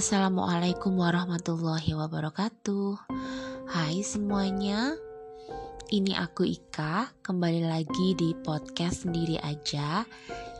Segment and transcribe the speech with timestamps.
[0.00, 3.12] Assalamualaikum warahmatullahi wabarakatuh.
[3.68, 4.96] Hai semuanya,
[5.92, 10.08] ini aku Ika, kembali lagi di podcast sendiri aja.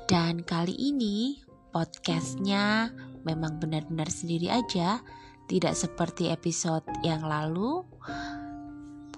[0.05, 1.41] Dan kali ini
[1.73, 2.93] podcastnya
[3.25, 5.01] memang benar-benar sendiri aja,
[5.49, 7.81] tidak seperti episode yang lalu.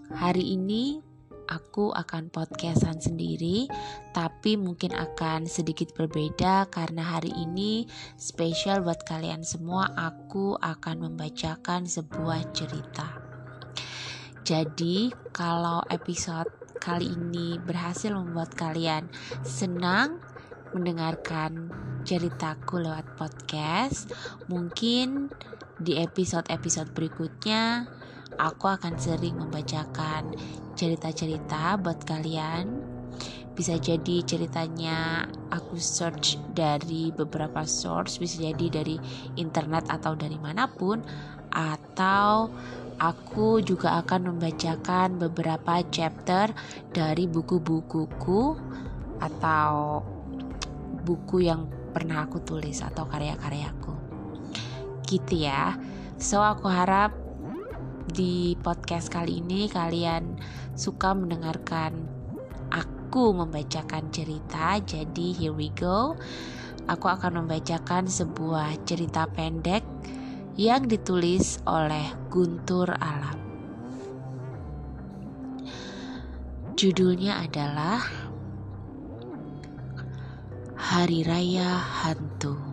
[0.06, 1.02] Hari ini
[1.48, 3.70] aku akan podcastan sendiri,
[4.14, 7.86] tapi mungkin akan sedikit berbeda karena hari ini
[8.18, 9.90] spesial buat kalian semua.
[9.94, 13.08] Aku akan membacakan sebuah cerita.
[14.42, 16.50] Jadi, kalau episode
[16.82, 19.06] kali ini berhasil membuat kalian
[19.46, 20.18] senang
[20.74, 21.70] mendengarkan
[22.02, 24.10] ceritaku lewat podcast,
[24.50, 25.30] mungkin
[25.78, 27.86] di episode-episode berikutnya
[28.38, 30.32] aku akan sering membacakan
[30.78, 32.92] cerita-cerita buat kalian.
[33.52, 38.96] Bisa jadi ceritanya aku search dari beberapa source, bisa jadi dari
[39.36, 41.04] internet atau dari mana pun,
[41.52, 42.48] atau
[42.96, 46.48] aku juga akan membacakan beberapa chapter
[46.96, 48.56] dari buku-bukuku
[49.20, 50.00] atau
[51.04, 53.92] buku yang pernah aku tulis atau karya-karyaku.
[55.04, 55.76] Gitu ya.
[56.16, 57.21] So aku harap
[58.12, 60.36] di podcast kali ini kalian
[60.76, 61.96] suka mendengarkan
[62.68, 64.76] aku membacakan cerita.
[64.84, 66.20] Jadi here we go.
[66.92, 69.80] Aku akan membacakan sebuah cerita pendek
[70.60, 73.40] yang ditulis oleh Guntur Alam.
[76.76, 78.04] Judulnya adalah
[80.76, 82.71] Hari Raya Hantu.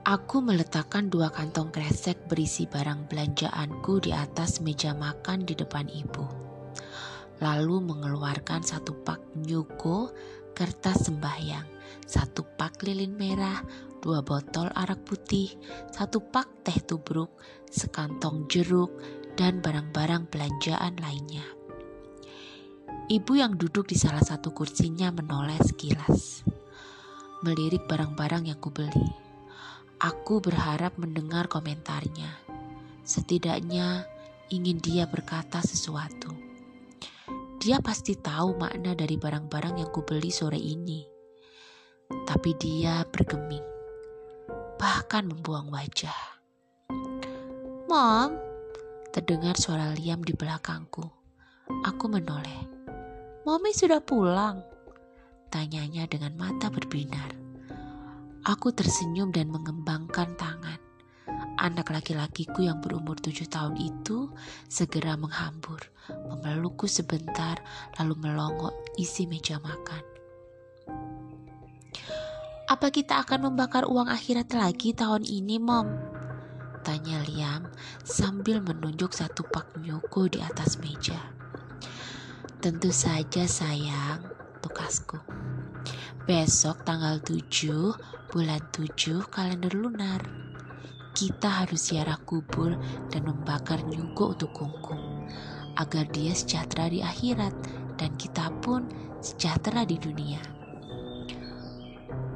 [0.00, 6.24] Aku meletakkan dua kantong kresek berisi barang belanjaanku di atas meja makan di depan ibu.
[7.44, 10.08] Lalu mengeluarkan satu pak nyuko,
[10.56, 11.68] kertas sembahyang,
[12.08, 13.60] satu pak lilin merah,
[14.00, 15.52] dua botol arak putih,
[15.92, 17.36] satu pak teh tubruk,
[17.68, 18.96] sekantong jeruk,
[19.36, 21.44] dan barang-barang belanjaan lainnya.
[23.12, 26.40] Ibu yang duduk di salah satu kursinya menoleh sekilas,
[27.44, 29.29] melirik barang-barang yang kubeli
[30.00, 32.32] Aku berharap mendengar komentarnya.
[33.04, 34.08] Setidaknya
[34.48, 36.32] ingin dia berkata sesuatu.
[37.60, 41.04] Dia pasti tahu makna dari barang-barang yang kubeli sore ini.
[42.08, 43.60] Tapi dia bergeming,
[44.80, 46.40] bahkan membuang wajah.
[47.84, 48.40] Mom,
[49.12, 51.04] terdengar suara Liam di belakangku.
[51.84, 52.64] Aku menoleh.
[53.44, 54.64] Mommy sudah pulang.
[55.52, 57.39] Tanyanya dengan mata berbinar.
[58.40, 60.80] Aku tersenyum dan mengembangkan tangan.
[61.60, 64.32] Anak laki-lakiku yang berumur tujuh tahun itu
[64.64, 65.76] segera menghambur,
[66.08, 67.60] memelukku sebentar,
[68.00, 70.00] lalu melongo isi meja makan.
[72.64, 75.90] Apa kita akan membakar uang akhirat lagi tahun ini, Mom?
[76.80, 77.68] Tanya Liam
[78.08, 81.18] sambil menunjuk satu pak nyoko di atas meja.
[82.64, 84.24] Tentu saja sayang,
[84.64, 85.20] tukasku.
[86.24, 90.22] Besok tanggal 7 bulan 7 kalender lunar.
[91.10, 92.78] Kita harus ziarah kubur
[93.10, 95.26] dan membakar nyugo untuk kungkung
[95.74, 97.50] agar dia sejahtera di akhirat
[97.98, 98.86] dan kita pun
[99.18, 100.38] sejahtera di dunia.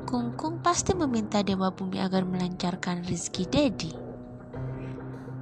[0.02, 3.92] Kungkung pasti meminta Dewa Bumi agar melancarkan rezeki Dedi.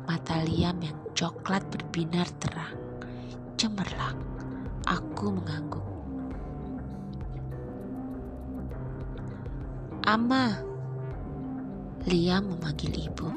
[0.05, 2.77] Mata Liam yang coklat berbinar terang,
[3.57, 4.21] cemerlang.
[4.84, 5.81] Aku mengangguk.
[10.03, 10.59] Ama.
[12.11, 13.31] Lia memanggil ibu.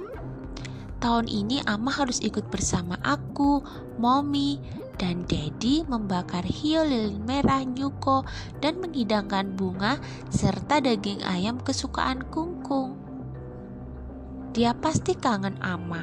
[0.98, 3.62] Tahun ini Ama harus ikut bersama aku,
[4.02, 4.58] Mommy,
[4.98, 8.26] dan Daddy membakar hiu lilin merah nyuko
[8.66, 10.02] dan menghidangkan bunga
[10.34, 12.98] serta daging ayam kesukaan Kungkung.
[14.58, 16.02] Dia pasti kangen Ama.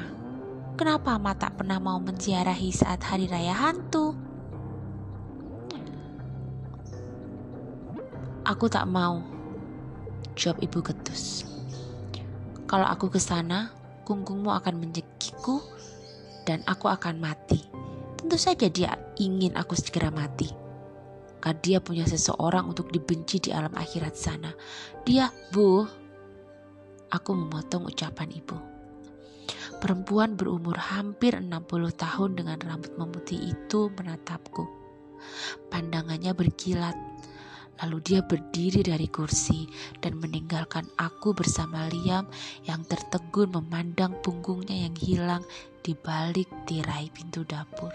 [0.79, 4.15] Kenapa Ama tak pernah mau menziarahi saat hari raya hantu?
[8.47, 9.32] Aku tak mau,
[10.33, 11.45] Jawab ibu ketus.
[12.65, 13.69] Kalau aku ke sana,
[14.01, 15.61] kungkungmu akan menjekiku
[16.49, 17.61] dan aku akan mati.
[18.17, 20.49] Tentu saja dia ingin aku segera mati.
[21.43, 24.49] Karena dia punya seseorang untuk dibenci di alam akhirat sana.
[25.03, 25.83] Dia, Bu.
[27.13, 28.57] Aku memotong ucapan ibu.
[29.83, 31.59] Perempuan berumur hampir 60
[31.93, 34.63] tahun dengan rambut memutih itu menatapku.
[35.67, 36.95] Pandangannya berkilat
[37.81, 39.65] Lalu dia berdiri dari kursi
[39.97, 42.29] dan meninggalkan aku bersama Liam
[42.69, 45.43] yang tertegun memandang punggungnya yang hilang
[45.81, 47.91] di balik tirai pintu dapur.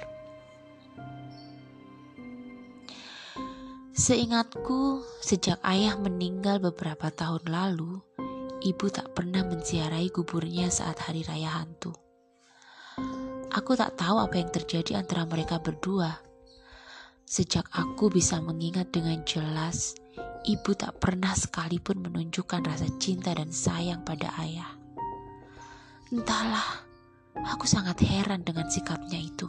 [3.99, 7.99] Seingatku, sejak ayah meninggal beberapa tahun lalu,
[8.63, 11.91] ibu tak pernah menziarahi kuburnya saat hari raya hantu.
[13.51, 16.28] Aku tak tahu apa yang terjadi antara mereka berdua.
[17.29, 19.93] Sejak aku bisa mengingat dengan jelas,
[20.49, 24.73] ibu tak pernah sekalipun menunjukkan rasa cinta dan sayang pada ayah.
[26.09, 26.89] Entahlah,
[27.37, 29.45] aku sangat heran dengan sikapnya itu.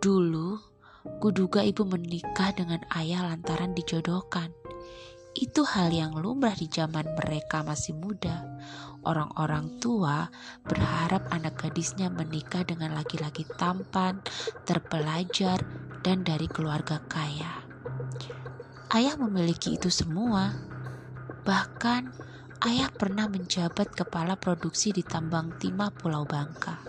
[0.00, 0.56] Dulu,
[1.20, 4.50] Kuduga ibu menikah dengan ayah lantaran dijodohkan.
[5.38, 8.42] Itu hal yang lumrah di zaman mereka masih muda.
[9.06, 10.26] Orang-orang tua
[10.66, 14.18] berharap anak gadisnya menikah dengan laki-laki tampan,
[14.66, 15.62] terpelajar,
[16.02, 17.62] dan dari keluarga kaya.
[18.90, 20.58] Ayah memiliki itu semua.
[21.46, 22.02] Bahkan,
[22.66, 26.82] ayah pernah menjabat kepala produksi di tambang timah Pulau Bangka.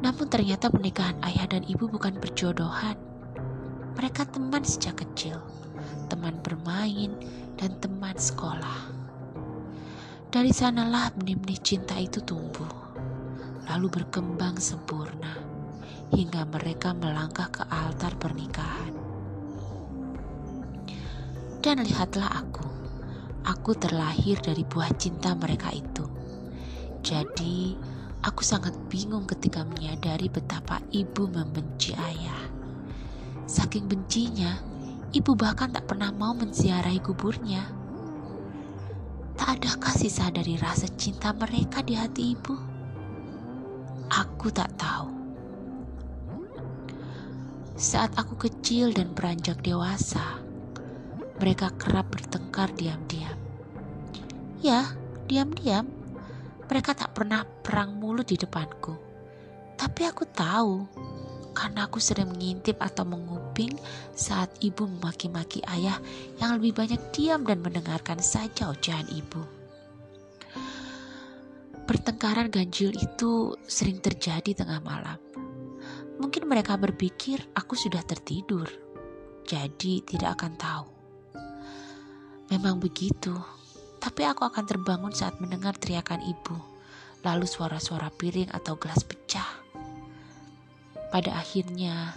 [0.00, 2.96] Namun ternyata pernikahan ayah dan ibu bukan perjodohan.
[4.00, 5.44] Mereka teman sejak kecil,
[6.08, 7.12] teman bermain,
[7.60, 8.95] dan teman sekolah.
[10.30, 12.70] Dari sanalah benih-benih cinta itu tumbuh,
[13.70, 15.42] lalu berkembang sempurna,
[16.12, 18.94] hingga mereka melangkah ke altar pernikahan.
[21.64, 22.68] Dan lihatlah aku,
[23.46, 26.04] aku terlahir dari buah cinta mereka itu.
[27.02, 27.78] Jadi,
[28.26, 32.50] Aku sangat bingung ketika menyadari betapa ibu membenci ayah.
[33.46, 34.58] Saking bencinya,
[35.14, 37.75] ibu bahkan tak pernah mau menziarahi kuburnya.
[39.36, 42.56] Tak adakah sisa dari rasa cinta mereka di hati ibu?
[44.08, 45.12] Aku tak tahu.
[47.76, 50.40] Saat aku kecil dan beranjak dewasa,
[51.36, 53.36] mereka kerap bertengkar diam-diam.
[54.64, 54.96] Ya,
[55.28, 55.84] diam-diam
[56.66, 58.98] mereka tak pernah perang mulut di depanku.
[59.78, 60.88] Tapi aku tahu,
[61.54, 63.06] karena aku sering mengintip atau
[63.56, 63.80] menguping
[64.12, 65.96] saat ibu memaki-maki ayah
[66.36, 69.40] yang lebih banyak diam dan mendengarkan saja ocehan ibu.
[71.88, 75.16] Pertengkaran ganjil itu sering terjadi tengah malam.
[76.20, 78.68] Mungkin mereka berpikir aku sudah tertidur,
[79.48, 80.86] jadi tidak akan tahu.
[82.52, 83.32] Memang begitu,
[83.96, 86.56] tapi aku akan terbangun saat mendengar teriakan ibu,
[87.24, 89.64] lalu suara-suara piring atau gelas pecah.
[91.08, 92.12] Pada akhirnya,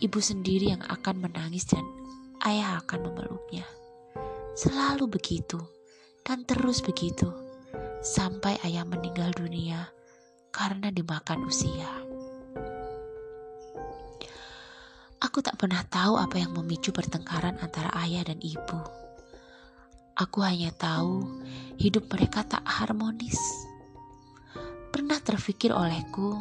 [0.00, 1.84] ibu sendiri yang akan menangis dan
[2.44, 3.64] ayah akan memeluknya.
[4.56, 5.60] Selalu begitu,
[6.24, 7.28] dan terus begitu,
[8.00, 9.88] sampai ayah meninggal dunia
[10.52, 11.88] karena dimakan usia.
[15.20, 19.06] Aku tak pernah tahu apa yang memicu pertengkaran antara ayah dan ibu
[20.16, 21.28] Aku hanya tahu
[21.76, 23.36] hidup mereka tak harmonis.
[24.88, 26.40] Pernah terfikir olehku,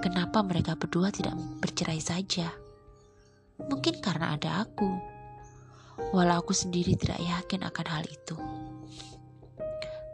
[0.00, 2.48] kenapa mereka berdua tidak bercerai saja?
[3.68, 4.88] Mungkin karena ada aku.
[6.16, 8.38] Walau aku sendiri tidak yakin akan hal itu.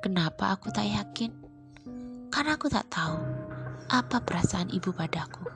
[0.02, 1.30] Kenapa aku tak yakin?
[2.30, 3.18] Karena aku tak tahu
[3.86, 5.46] apa perasaan ibu padaku.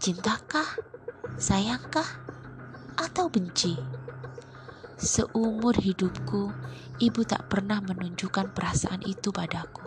[0.00, 0.68] Cintakah?
[1.40, 2.06] Sayangkah?
[3.00, 3.76] Atau benci?
[4.94, 6.52] Seumur hidupku,
[7.02, 9.84] ibu tak pernah menunjukkan perasaan itu padaku.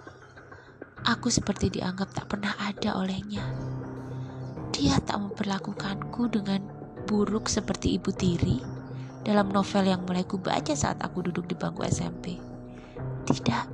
[1.07, 3.45] Aku seperti dianggap tak pernah ada olehnya.
[4.75, 6.76] Dia tak memperlakukanku dengan
[7.07, 8.59] buruk seperti ibu tiri
[9.23, 12.35] dalam novel yang mulai kubaca saat aku duduk di bangku SMP.
[13.23, 13.66] Tidak.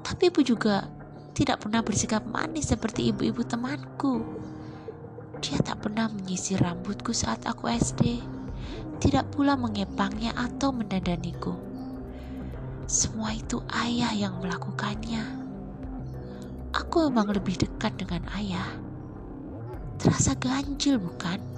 [0.00, 0.88] Tapi ibu juga
[1.36, 4.24] tidak pernah bersikap manis seperti ibu-ibu temanku.
[5.44, 8.34] Dia tak pernah menyisir rambutku saat aku SD
[9.04, 11.52] tidak pula mengepangnya atau mendandaniku.
[12.88, 15.44] Semua itu ayah yang melakukannya.
[16.72, 18.64] Aku memang lebih dekat dengan ayah.
[20.00, 21.53] Terasa ganjil bukan?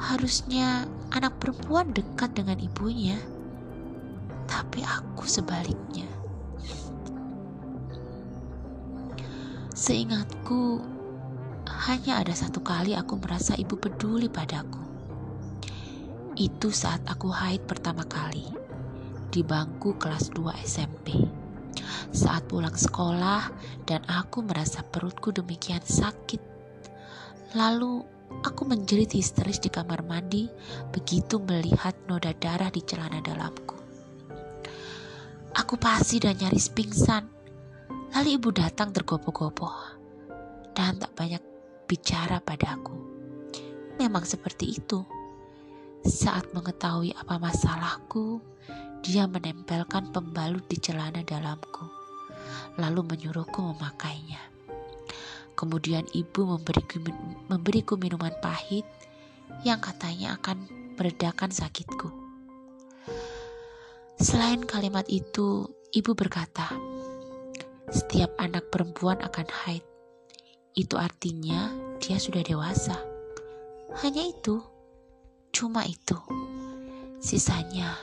[0.00, 3.20] Harusnya anak perempuan dekat dengan ibunya.
[4.48, 6.08] Tapi aku sebaliknya.
[9.76, 10.80] Seingatku,
[11.88, 14.80] hanya ada satu kali aku merasa ibu peduli padaku.
[16.36, 18.48] Itu saat aku haid pertama kali
[19.30, 21.16] di bangku kelas 2 SMP.
[22.10, 23.48] Saat pulang sekolah
[23.86, 26.42] dan aku merasa perutku demikian sakit.
[27.54, 30.46] Lalu aku menjerit histeris di kamar mandi
[30.94, 33.76] begitu melihat noda darah di celana dalamku.
[35.56, 37.26] Aku pasti dan nyaris pingsan.
[38.10, 39.74] Lalu ibu datang tergopoh-gopoh
[40.74, 41.42] dan tak banyak
[41.86, 42.94] bicara padaku.
[43.98, 45.06] Memang seperti itu
[46.00, 48.40] saat mengetahui apa masalahku,
[49.04, 51.84] dia menempelkan pembalut di celana dalamku,
[52.80, 54.49] lalu menyuruhku memakainya.
[55.60, 57.04] Kemudian ibu memberiku,
[57.52, 58.88] memberiku minuman pahit
[59.60, 60.64] yang katanya akan
[60.96, 62.08] meredakan sakitku.
[64.16, 66.72] Selain kalimat itu, ibu berkata,
[67.92, 69.84] "Setiap anak perempuan akan haid.
[70.72, 72.96] Itu artinya dia sudah dewasa."
[74.00, 74.64] Hanya itu,
[75.52, 76.16] cuma itu.
[77.20, 78.00] Sisanya,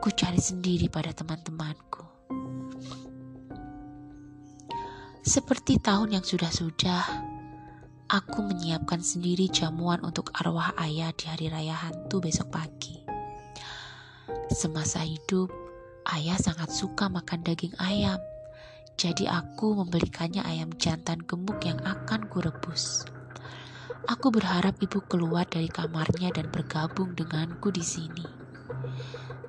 [0.00, 2.09] ku cari sendiri pada teman-temanku.
[5.20, 7.04] Seperti tahun yang sudah-sudah,
[8.08, 13.04] aku menyiapkan sendiri jamuan untuk arwah ayah di hari raya hantu besok pagi.
[14.48, 15.52] Semasa hidup,
[16.16, 18.16] ayah sangat suka makan daging ayam,
[18.96, 23.04] jadi aku membelikannya ayam jantan gemuk yang akan kurebus.
[24.08, 28.24] Aku berharap ibu keluar dari kamarnya dan bergabung denganku di sini.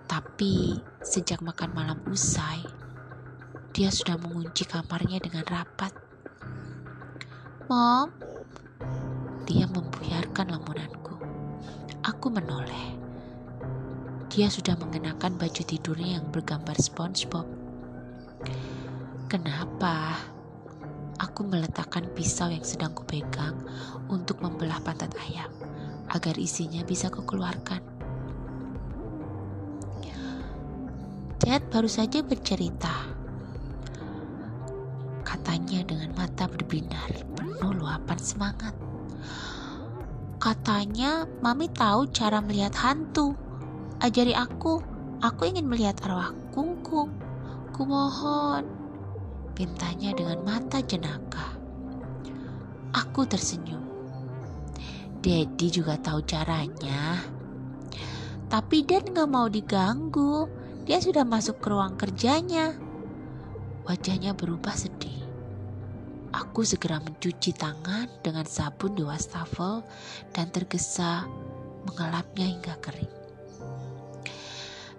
[0.04, 2.60] Tapi sejak makan malam usai,
[3.72, 5.96] dia sudah mengunci kamarnya dengan rapat.
[7.72, 8.12] Mom,
[9.48, 11.16] dia membuyarkan lamunanku.
[12.04, 13.00] Aku menoleh.
[14.28, 17.48] Dia sudah mengenakan baju tidurnya yang bergambar SpongeBob.
[19.32, 20.20] Kenapa?
[21.24, 23.56] Aku meletakkan pisau yang sedang kupegang
[24.12, 25.48] untuk membelah pantat ayam
[26.12, 27.80] agar isinya bisa kukeluarkan.
[31.40, 33.11] Dad baru saja bercerita
[35.92, 38.72] dengan mata berbinar penuh luapan semangat.
[40.40, 43.36] Katanya, Mami tahu cara melihat hantu.
[44.00, 44.80] Ajari aku,
[45.20, 47.12] aku ingin melihat arwah kungkung.
[47.76, 48.64] Kumohon,
[49.52, 51.60] pintanya dengan mata jenaka.
[52.96, 53.84] Aku tersenyum.
[55.22, 57.20] Daddy juga tahu caranya.
[58.50, 60.50] Tapi Dan gak mau diganggu.
[60.84, 62.74] Dia sudah masuk ke ruang kerjanya.
[63.86, 65.21] Wajahnya berubah sedih.
[66.32, 69.84] Aku segera mencuci tangan dengan sabun di wastafel
[70.32, 71.28] dan tergesa
[71.84, 73.16] mengelapnya hingga kering.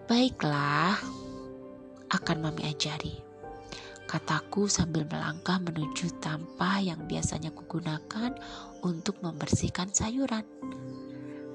[0.05, 1.01] Baiklah,
[2.13, 3.17] akan mami ajari.
[4.05, 8.37] Kataku sambil melangkah menuju tampah yang biasanya kugunakan
[8.85, 10.45] untuk membersihkan sayuran.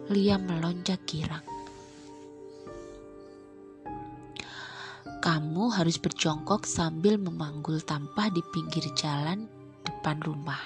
[0.10, 1.46] Lia melonjak girang.
[5.22, 9.57] Kamu harus berjongkok sambil memanggul tampah di pinggir jalan
[9.98, 10.62] depan rumah.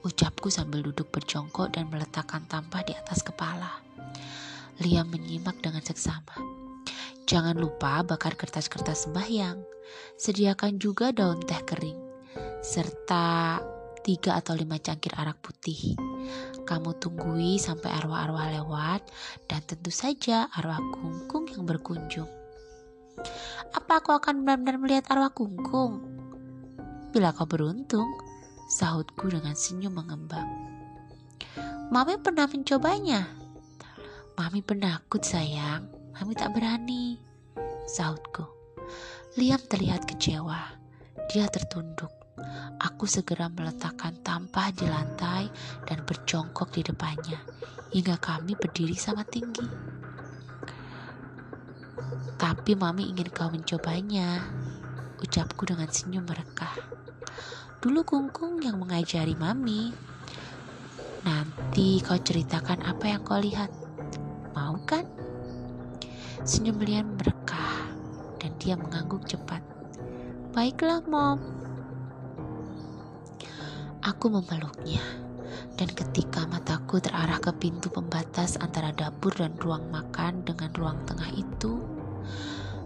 [0.00, 3.84] Ucapku sambil duduk berjongkok dan meletakkan tampah di atas kepala.
[4.80, 6.40] Lia menyimak dengan seksama.
[7.28, 9.60] Jangan lupa bakar kertas-kertas sembahyang.
[10.16, 12.00] Sediakan juga daun teh kering.
[12.64, 13.60] Serta
[14.00, 15.92] tiga atau lima cangkir arak putih.
[16.64, 19.04] Kamu tunggui sampai arwah-arwah lewat
[19.44, 22.30] dan tentu saja arwah kungkung yang berkunjung.
[23.76, 26.17] Apa aku akan benar-benar melihat arwah kungkung?
[27.08, 28.08] Bila kau beruntung,
[28.68, 30.48] sahutku dengan senyum mengembang.
[31.88, 33.24] Mami pernah mencobanya.
[34.36, 35.88] Mami penakut sayang,
[36.18, 37.16] Mami tak berani,
[37.88, 38.44] sahutku.
[39.38, 40.76] Liam terlihat kecewa.
[41.30, 42.10] Dia tertunduk.
[42.78, 45.50] Aku segera meletakkan tampah di lantai
[45.86, 47.38] dan berjongkok di depannya
[47.90, 49.66] hingga kami berdiri sama tinggi.
[52.38, 54.42] Tapi mami ingin kau mencobanya,
[55.18, 56.74] ucapku dengan senyum merekah.
[57.78, 59.94] Dulu Kungkung yang mengajari Mami.
[61.22, 63.70] Nanti kau ceritakan apa yang kau lihat.
[64.54, 65.06] Mau kan?
[66.42, 67.92] Senyum Lian merekah
[68.38, 69.62] dan dia mengangguk cepat.
[70.54, 71.38] Baiklah, Mom.
[74.02, 75.02] Aku memeluknya
[75.78, 81.30] dan ketika mataku terarah ke pintu pembatas antara dapur dan ruang makan dengan ruang tengah
[81.38, 81.78] itu,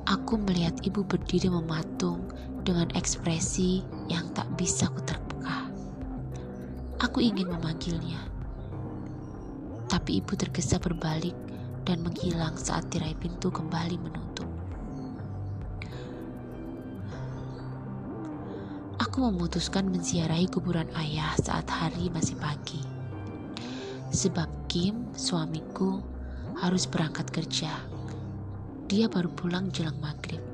[0.03, 2.27] Aku melihat ibu berdiri mematung
[2.67, 5.71] dengan ekspresi yang tak bisa kuterka.
[6.99, 8.19] Aku ingin memanggilnya,
[9.87, 11.39] tapi ibu tergesa berbalik
[11.87, 14.51] dan menghilang saat tirai pintu kembali menutup.
[18.99, 22.83] Aku memutuskan menziarahi kuburan ayah saat hari masih pagi.
[24.11, 26.03] Sebab Kim, suamiku,
[26.59, 27.71] harus berangkat kerja
[28.93, 30.45] dia baru pulang jelang maghrib.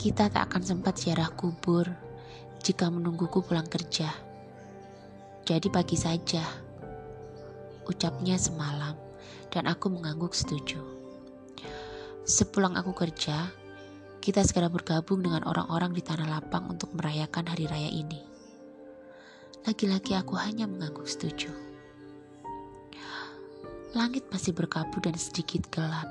[0.00, 1.84] Kita tak akan sempat ziarah kubur
[2.64, 4.08] jika menungguku pulang kerja.
[5.44, 6.40] Jadi pagi saja,
[7.84, 8.96] ucapnya semalam,
[9.52, 10.80] dan aku mengangguk setuju.
[12.24, 13.52] Sepulang aku kerja,
[14.24, 18.24] kita segera bergabung dengan orang-orang di Tanah Lapang untuk merayakan hari raya ini.
[19.68, 21.63] Lagi-lagi aku hanya mengangguk setuju.
[23.94, 26.10] Langit masih berkabut dan sedikit gelap.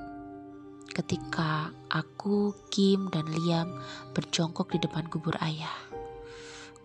[0.95, 3.75] Ketika aku, Kim, dan Liam
[4.15, 5.91] berjongkok di depan kubur ayah.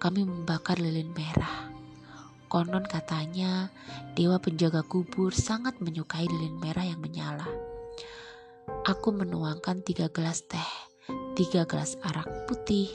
[0.03, 1.71] kami membakar lilin merah.
[2.51, 3.71] Konon katanya,
[4.19, 7.47] dewa penjaga kubur sangat menyukai lilin merah yang menyala.
[8.87, 10.71] Aku menuangkan tiga gelas teh,
[11.39, 12.91] tiga gelas arak putih,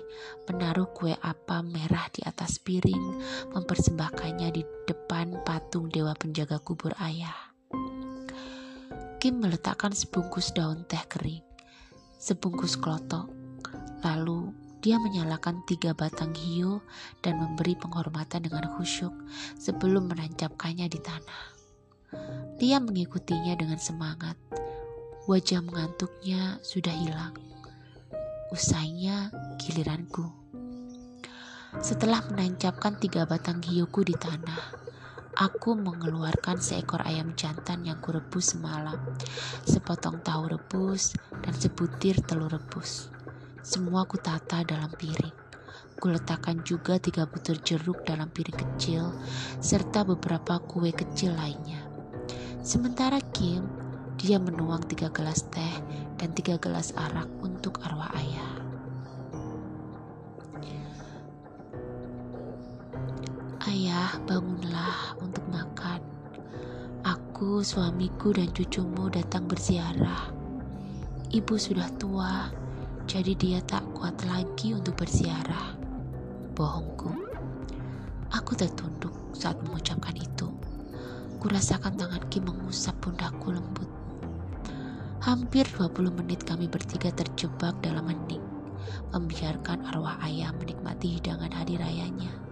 [0.51, 3.19] menaruh kue apa merah di atas piring,
[3.51, 7.52] mempersembahkannya di depan patung dewa penjaga kubur ayah.
[9.23, 11.47] Kim meletakkan sebungkus daun teh kering,
[12.19, 13.31] sebungkus klotok,
[14.03, 14.51] lalu
[14.83, 16.83] dia menyalakan tiga batang hiu
[17.23, 19.15] dan memberi penghormatan dengan khusyuk
[19.55, 21.43] sebelum menancapkannya di tanah.
[22.59, 24.35] Dia mengikutinya dengan semangat.
[25.23, 27.31] Wajah mengantuknya sudah hilang.
[28.51, 30.27] Usainya giliranku.
[31.79, 34.82] Setelah menancapkan tiga batang hiuku di tanah,
[35.33, 38.97] aku mengeluarkan seekor ayam jantan yang kurebus semalam,
[39.65, 43.09] sepotong tahu rebus, dan sebutir telur rebus.
[43.65, 45.33] Semua kutata dalam piring.
[45.97, 49.09] Kuletakkan juga tiga butir jeruk dalam piring kecil,
[49.63, 51.81] serta beberapa kue kecil lainnya.
[52.59, 53.65] Sementara Kim,
[54.19, 55.75] dia menuang tiga gelas teh
[56.19, 58.52] dan tiga gelas arak untuk arwah ayah.
[63.63, 66.03] Ayah, bangunlah untuk makan.
[67.07, 70.35] Aku, suamiku, dan cucumu datang berziarah.
[71.31, 72.51] Ibu sudah tua,
[73.07, 75.79] jadi dia tak kuat lagi untuk berziarah.
[76.59, 77.15] Bohongku.
[78.35, 80.51] Aku tertunduk saat mengucapkan itu.
[81.39, 83.87] Kurasakan tangan Kim mengusap pundakku lembut.
[85.23, 88.43] Hampir 20 menit kami bertiga terjebak dalam hening,
[89.15, 92.42] membiarkan arwah ayah menikmati hidangan hari rayanya.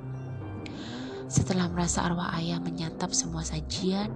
[1.32, 4.12] Setelah merasa arwah ayah menyantap semua sajian,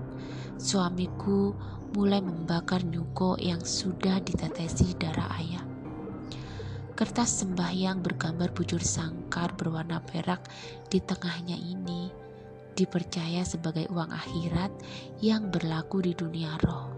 [0.60, 1.55] suamiku
[1.95, 5.63] mulai membakar nyuko yang sudah ditetesi darah ayah.
[6.91, 10.51] Kertas sembahyang bergambar bujur sangkar berwarna perak
[10.91, 12.12] di tengahnya ini
[12.75, 14.75] dipercaya sebagai uang akhirat
[15.23, 16.91] yang berlaku di dunia roh.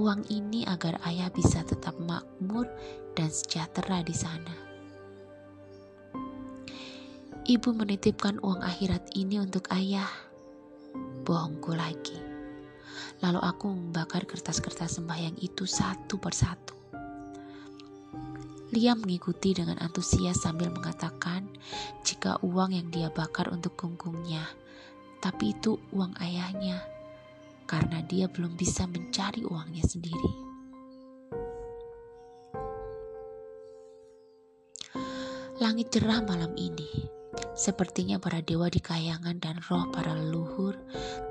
[0.00, 2.64] Uang ini agar ayah bisa tetap makmur
[3.12, 4.63] dan sejahtera di sana.
[7.44, 10.08] Ibu menitipkan uang akhirat ini untuk ayah.
[11.28, 12.16] Bohongku lagi.
[13.20, 16.72] Lalu aku membakar kertas-kertas sembahyang itu satu persatu.
[18.72, 21.44] Lia mengikuti dengan antusias sambil mengatakan
[22.00, 24.48] jika uang yang dia bakar untuk kunggungnya,
[25.20, 26.80] tapi itu uang ayahnya
[27.68, 30.32] karena dia belum bisa mencari uangnya sendiri.
[35.60, 37.03] Langit cerah malam ini.
[37.64, 40.76] Sepertinya para dewa di kayangan dan roh para leluhur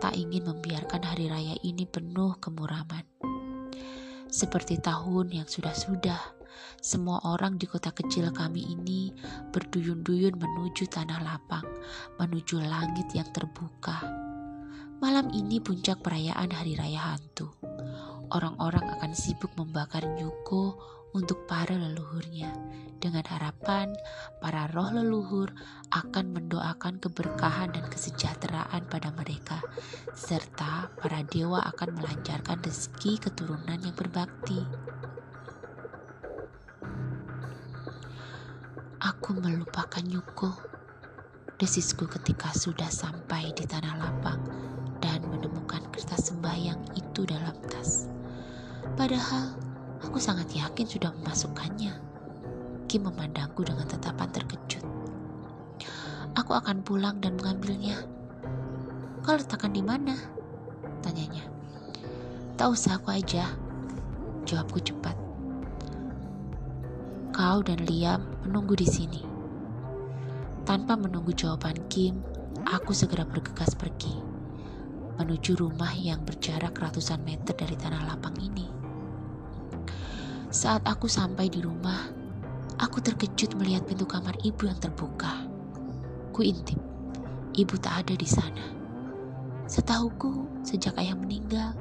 [0.02, 3.06] tak ingin membiarkan hari raya ini penuh kemuraman.
[4.34, 6.18] Seperti tahun yang sudah-sudah,
[6.82, 9.14] semua orang di kota kecil kami ini
[9.54, 11.70] berduyun-duyun menuju tanah lapang,
[12.18, 14.02] menuju langit yang terbuka.
[15.06, 17.54] Malam ini puncak perayaan Hari Raya Hantu.
[18.34, 20.82] Orang-orang akan sibuk membakar nyuko
[21.14, 22.50] untuk para leluhurnya,
[22.98, 23.94] dengan harapan
[24.42, 25.54] para roh leluhur
[25.94, 29.62] akan mendoakan keberkahan dan kesejahteraan pada mereka,
[30.18, 34.66] serta para dewa akan melancarkan rezeki keturunan yang berbakti.
[39.04, 40.56] Aku melupakan Yuko.
[41.60, 44.42] Desisku ketika sudah sampai di tanah lapang
[45.04, 48.08] dan menemukan kertas sembahyang itu dalam tas.
[48.96, 49.73] Padahal
[50.14, 51.90] aku sangat yakin sudah memasukkannya.
[52.86, 54.86] Kim memandangku dengan tatapan terkejut.
[56.38, 57.98] Aku akan pulang dan mengambilnya.
[59.26, 60.14] Kau letakkan di mana?
[61.02, 61.50] Tanyanya.
[62.62, 63.58] Tak usah aku aja.
[64.46, 65.18] Jawabku cepat.
[67.34, 69.26] Kau dan Liam menunggu di sini.
[70.62, 72.22] Tanpa menunggu jawaban Kim,
[72.70, 74.14] aku segera bergegas pergi
[75.14, 78.43] menuju rumah yang berjarak ratusan meter dari tanah lapang.
[80.64, 82.08] Saat aku sampai di rumah,
[82.80, 85.44] aku terkejut melihat pintu kamar ibu yang terbuka.
[86.32, 86.80] Ku intip,
[87.52, 88.72] ibu tak ada di sana.
[89.68, 91.76] Setahuku, sejak ayah meninggal,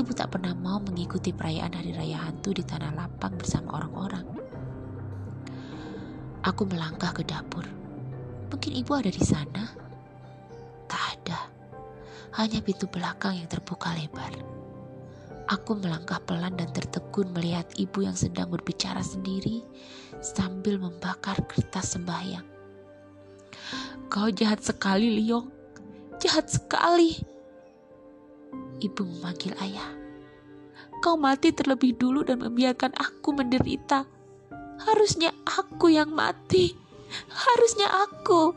[0.00, 4.24] ibu tak pernah mau mengikuti perayaan hari raya hantu di tanah lapang bersama orang-orang.
[6.48, 7.68] Aku melangkah ke dapur.
[8.48, 9.76] Mungkin ibu ada di sana.
[10.88, 11.52] Tak ada.
[12.40, 14.61] Hanya pintu belakang yang terbuka lebar.
[15.50, 19.66] Aku melangkah pelan dan tertegun melihat ibu yang sedang berbicara sendiri
[20.22, 22.46] sambil membakar kertas sembahyang.
[24.06, 25.50] Kau jahat sekali, Liong.
[26.22, 27.18] Jahat sekali.
[28.78, 29.90] Ibu memanggil ayah.
[31.02, 34.06] Kau mati terlebih dulu dan membiarkan aku menderita.
[34.86, 36.78] Harusnya aku yang mati.
[37.32, 38.54] Harusnya aku.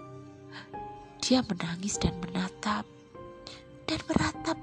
[1.26, 2.86] Dia menangis dan menatap
[3.90, 4.58] dan meratap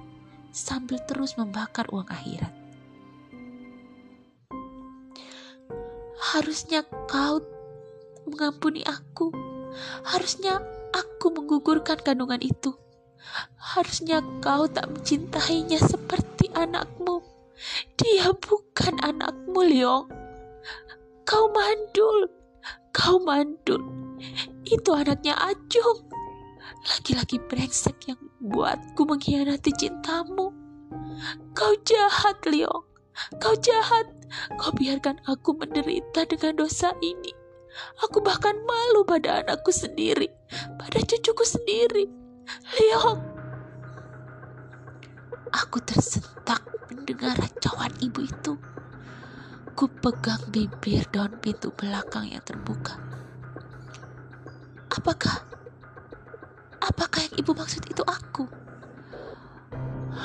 [0.53, 2.53] sambil terus membakar uang akhirat.
[6.33, 7.43] Harusnya kau
[8.29, 9.33] mengampuni aku.
[10.05, 10.61] Harusnya
[10.93, 12.77] aku menggugurkan kandungan itu.
[13.57, 17.25] Harusnya kau tak mencintainya seperti anakmu.
[17.97, 20.07] Dia bukan anakmu, Leong.
[21.25, 22.29] Kau mandul.
[22.93, 23.81] Kau mandul.
[24.69, 26.12] Itu anaknya Ajung.
[26.81, 30.51] Laki-laki brengsek yang buatku mengkhianati cintamu.
[31.53, 32.85] Kau jahat, Leong.
[33.39, 34.09] Kau jahat.
[34.57, 37.33] Kau biarkan aku menderita dengan dosa ini.
[38.05, 40.29] Aku bahkan malu pada anakku sendiri,
[40.77, 42.05] pada cucuku sendiri.
[42.77, 43.21] Leong.
[45.53, 48.57] Aku tersentak mendengar racauan ibu itu.
[49.73, 52.97] Ku pegang bibir daun pintu belakang yang terbuka.
[54.93, 55.45] Apakah?
[56.83, 58.51] Apakah yang ibu maksud itu aku?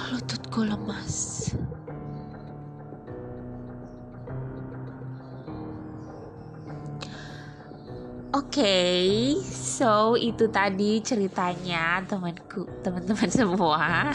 [0.10, 1.54] Lututku lemas.
[8.38, 9.08] Oke, okay,
[9.42, 14.14] so itu tadi ceritanya temanku, teman-teman semua.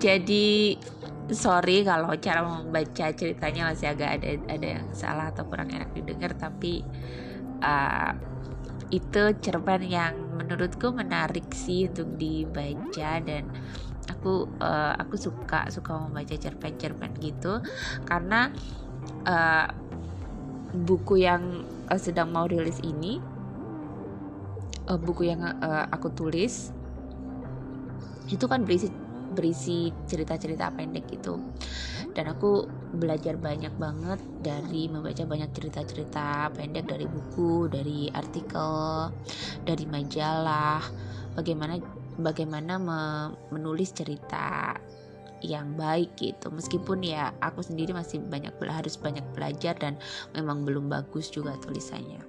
[0.00, 0.76] Jadi
[1.32, 6.32] sorry kalau cara membaca ceritanya masih agak ada ada yang salah atau kurang enak didengar,
[6.36, 6.84] tapi
[7.60, 8.12] uh,
[8.92, 13.48] itu cerpen yang menurutku menarik sih untuk dibaca dan
[14.04, 17.64] aku uh, aku suka suka membaca cerpen-cerpen gitu.
[18.04, 18.52] Karena
[19.24, 19.66] uh,
[20.72, 23.16] buku yang uh, sedang mau rilis ini
[24.88, 26.72] uh, buku yang uh, aku tulis
[28.32, 28.88] itu kan berisi
[29.32, 31.40] berisi cerita-cerita pendek gitu
[32.12, 39.08] dan aku belajar banyak banget dari membaca banyak cerita-cerita pendek dari buku dari artikel
[39.64, 40.84] dari majalah.
[41.32, 41.80] Bagaimana
[42.20, 42.76] bagaimana
[43.48, 44.76] menulis cerita
[45.42, 46.48] yang baik gitu.
[46.54, 49.98] Meskipun ya aku sendiri masih banyak harus banyak belajar dan
[50.32, 52.22] memang belum bagus juga tulisannya.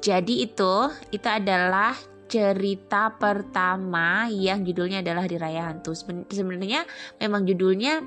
[0.00, 1.92] Jadi itu itu adalah
[2.30, 5.98] cerita pertama yang judulnya adalah Hari Raya Hantu
[6.30, 6.86] sebenarnya
[7.18, 7.98] memang judulnya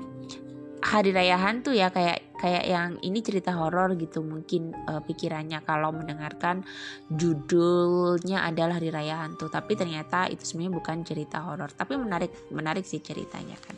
[0.84, 5.64] Hari Raya Hantu ya kayak kayak yang ini cerita horor gitu mungkin uh, pikirannya.
[5.64, 6.60] Kalau mendengarkan
[7.08, 11.72] judulnya adalah Hari Raya Hantu tapi ternyata itu sebenarnya bukan cerita horor.
[11.72, 13.76] Tapi menarik menarik sih ceritanya kan.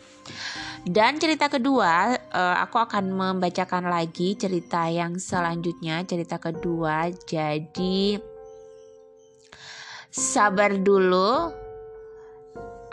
[0.82, 6.02] Dan cerita kedua uh, aku akan membacakan lagi cerita yang selanjutnya.
[6.02, 8.18] Cerita kedua jadi
[10.10, 11.65] sabar dulu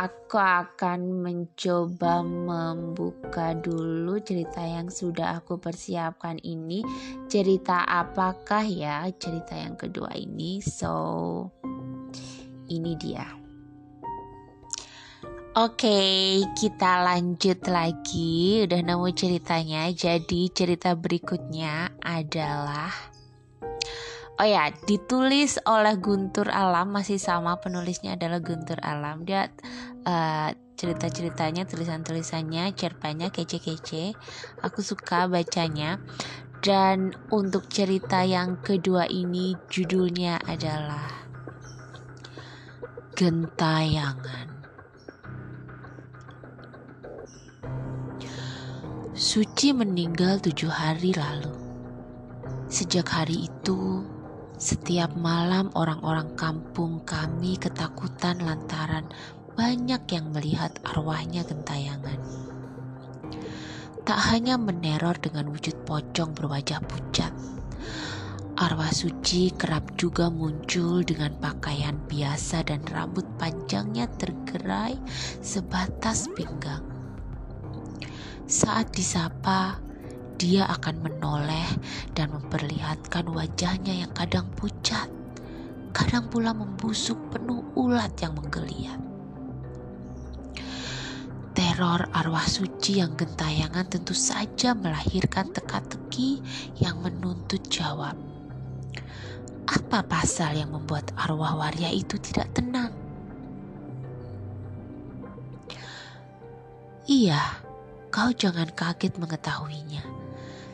[0.03, 6.83] aku akan mencoba membuka dulu cerita yang sudah aku persiapkan ini.
[7.31, 10.59] Cerita apakah ya cerita yang kedua ini?
[10.59, 11.47] So,
[12.67, 13.23] ini dia.
[15.53, 18.65] Oke, kita lanjut lagi.
[18.65, 19.85] Udah nemu ceritanya.
[19.93, 23.13] Jadi, cerita berikutnya adalah
[24.41, 29.29] Oh ya, ditulis oleh Guntur Alam masih sama penulisnya adalah Guntur Alam.
[29.29, 29.53] Dia
[30.03, 34.15] uh, cerita-ceritanya, tulisan-tulisannya, cerpennya kece-kece.
[34.59, 35.99] Aku suka bacanya.
[36.63, 41.11] Dan untuk cerita yang kedua ini judulnya adalah
[43.13, 44.47] Gentayangan.
[49.13, 51.53] Suci meninggal tujuh hari lalu.
[52.65, 54.01] Sejak hari itu,
[54.57, 59.05] setiap malam orang-orang kampung kami ketakutan lantaran
[59.53, 62.17] banyak yang melihat arwahnya gentayangan.
[64.03, 67.31] Tak hanya meneror dengan wujud pocong berwajah pucat,
[68.57, 74.97] arwah suci kerap juga muncul dengan pakaian biasa dan rambut panjangnya tergerai
[75.39, 76.83] sebatas pinggang.
[78.49, 79.79] Saat disapa,
[80.35, 81.69] dia akan menoleh
[82.11, 85.07] dan memperlihatkan wajahnya yang kadang pucat,
[85.95, 89.12] kadang pula membusuk penuh ulat yang menggeliat.
[91.53, 96.41] Teror arwah suci yang gentayangan tentu saja melahirkan teka-teki
[96.81, 98.17] yang menuntut jawab.
[99.69, 102.91] Apa pasal yang membuat arwah waria itu tidak tenang?
[107.05, 107.39] Iya,
[108.09, 110.23] kau jangan kaget mengetahuinya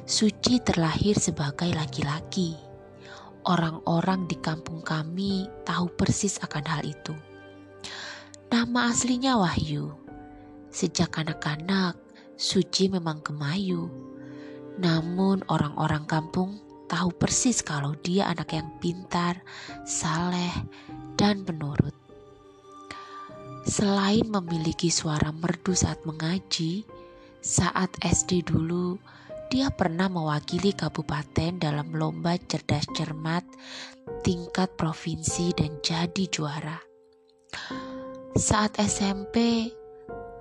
[0.10, 2.58] Suci terlahir sebagai laki-laki.
[3.46, 7.14] Orang-orang di kampung kami tahu persis akan hal itu.
[8.50, 9.94] Nama aslinya Wahyu.
[10.70, 13.92] Sejak anak-anak, Suci memang kemayu.
[14.80, 16.56] Namun orang-orang kampung
[16.88, 19.44] tahu persis kalau dia anak yang pintar,
[19.84, 20.56] saleh,
[21.20, 21.92] dan penurut.
[23.68, 26.88] Selain memiliki suara merdu saat mengaji,
[27.44, 28.96] saat SD dulu
[29.52, 33.44] dia pernah mewakili kabupaten dalam lomba cerdas cermat
[34.24, 36.80] tingkat provinsi dan jadi juara.
[38.40, 39.68] Saat SMP,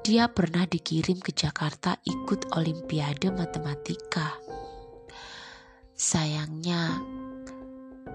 [0.08, 4.40] dia pernah dikirim ke Jakarta ikut Olimpiade Matematika.
[5.92, 6.96] Sayangnya,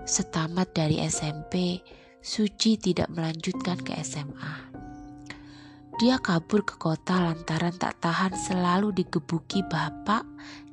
[0.02, 1.86] setamat dari SMP,
[2.18, 4.74] Suci tidak melanjutkan ke SMA.
[6.02, 10.26] Dia kabur ke kota lantaran tak tahan selalu digebuki bapak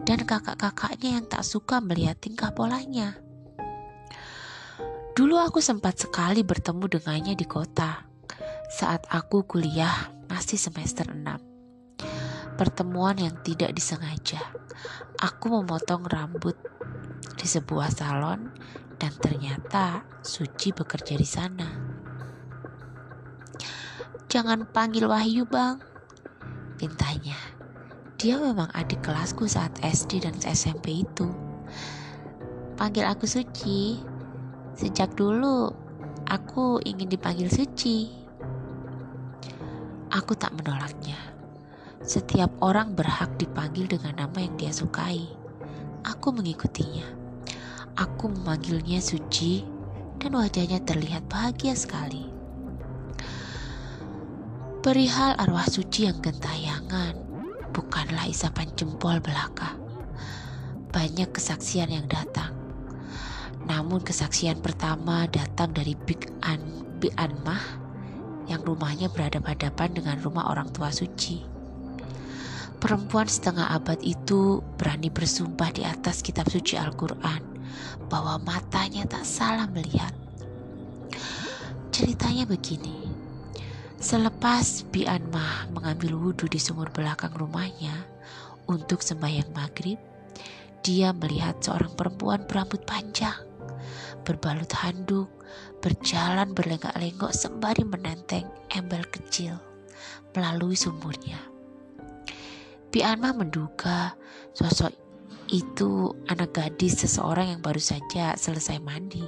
[0.09, 3.21] dan kakak-kakaknya yang tak suka melihat tingkah polanya.
[5.13, 8.10] Dulu aku sempat sekali bertemu dengannya di kota
[8.71, 11.27] saat aku kuliah masih semester 6.
[12.55, 14.39] Pertemuan yang tidak disengaja.
[15.19, 16.55] Aku memotong rambut
[17.35, 18.55] di sebuah salon
[18.95, 21.67] dan ternyata Suci bekerja di sana.
[24.31, 25.83] Jangan panggil Wahyu bang,
[26.79, 27.35] pintanya.
[28.23, 31.27] Dia memang adik kelasku saat SD dan SMP itu.
[32.79, 33.99] Panggil aku Suci.
[34.79, 35.75] Sejak dulu
[36.31, 38.20] aku ingin dipanggil Suci.
[40.11, 41.15] Aku tak menolaknya.
[42.03, 45.23] Setiap orang berhak dipanggil dengan nama yang dia sukai.
[46.03, 47.07] Aku mengikutinya.
[47.95, 49.63] Aku memanggilnya Suci
[50.19, 52.27] dan wajahnya terlihat bahagia sekali.
[54.81, 57.15] Perihal arwah suci yang gentayangan,
[57.71, 59.79] bukanlah isapan jempol belaka.
[60.91, 62.51] Banyak kesaksian yang datang.
[63.69, 66.59] Namun kesaksian pertama datang dari Big An
[66.99, 67.80] Big Anmah
[68.51, 71.47] yang rumahnya berhadapan-hadapan dengan rumah orang tua suci.
[72.83, 77.39] Perempuan setengah abad itu berani bersumpah di atas kitab suci Al-Quran
[78.11, 80.11] bahwa matanya tak salah melihat.
[81.95, 83.07] Ceritanya begini.
[84.01, 87.93] Selepas Bi Anmah mengambil wudhu di sumur belakang rumahnya
[88.65, 90.01] untuk sembahyang maghrib,
[90.81, 93.37] dia melihat seorang perempuan berambut panjang,
[94.25, 95.29] berbalut handuk,
[95.81, 99.57] berjalan berlenggak-lenggok sembari menenteng embel kecil
[100.37, 101.41] melalui sumurnya.
[102.91, 104.15] Pianma menduga
[104.53, 104.93] sosok
[105.51, 109.23] itu anak gadis seseorang yang baru saja selesai mandi.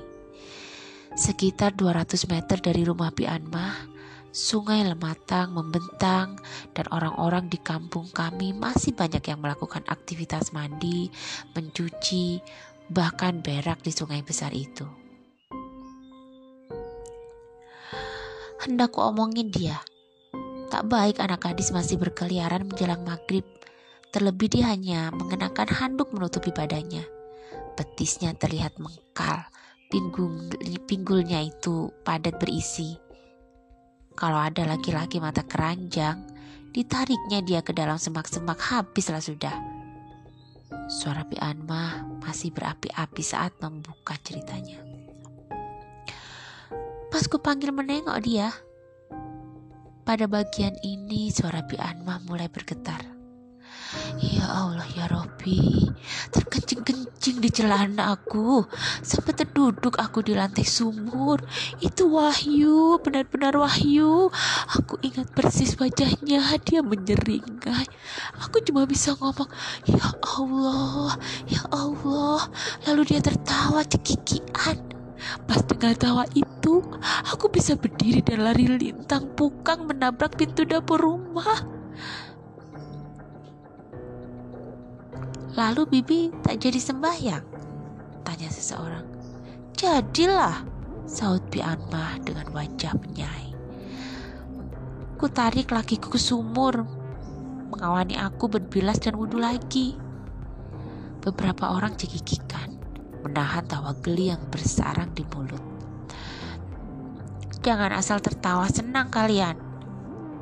[1.12, 3.92] Sekitar 200 meter dari rumah Pianma,
[4.32, 6.40] sungai Lematang membentang
[6.72, 11.12] dan orang-orang di kampung kami masih banyak yang melakukan aktivitas mandi,
[11.52, 12.40] mencuci,
[12.88, 15.01] bahkan berak di sungai besar itu.
[18.62, 19.82] Hendak omongin dia.
[20.70, 23.42] Tak baik anak gadis masih berkeliaran menjelang maghrib.
[24.14, 27.02] Terlebih dia hanya mengenakan handuk menutupi badannya.
[27.74, 29.42] Betisnya terlihat mengkal.
[29.90, 30.48] Pinggul,
[30.88, 32.96] pinggulnya itu padat berisi.
[34.16, 36.24] Kalau ada laki-laki mata keranjang,
[36.72, 39.52] ditariknya dia ke dalam semak-semak habislah sudah.
[40.88, 44.91] Suara Pianma masih berapi-api saat membuka ceritanya.
[47.12, 48.48] Pas ku panggil menengok dia,
[50.00, 53.04] pada bagian ini suara Bi Anmah mulai bergetar.
[54.16, 55.92] Ya Allah ya Robi,
[56.32, 58.64] terkencing-kencing di celana aku
[59.04, 61.44] sampai terduduk aku di lantai sumur.
[61.84, 64.32] Itu Wahyu, benar-benar Wahyu.
[64.72, 67.92] Aku ingat persis wajahnya, dia menyeringai.
[68.40, 69.52] Aku cuma bisa ngomong,
[69.84, 71.12] ya Allah,
[71.44, 72.48] ya Allah.
[72.88, 74.91] Lalu dia tertawa cekikian.
[75.52, 76.80] Pas dengar tawa itu,
[77.28, 81.60] aku bisa berdiri dan lari lintang pukang menabrak pintu dapur rumah.
[85.52, 87.44] Lalu Bibi tak jadi sembahyang?
[88.24, 89.04] Tanya seseorang.
[89.76, 90.64] Jadilah,
[91.04, 93.52] saut Pianmah dengan wajah penyai.
[95.20, 96.80] Ku tarik lakiku ke sumur,
[97.68, 100.00] mengawani aku berbilas dan wudhu lagi.
[101.20, 102.81] Beberapa orang cekikikan
[103.22, 105.62] menahan tawa geli yang bersarang di mulut.
[107.62, 109.54] Jangan asal tertawa senang kalian,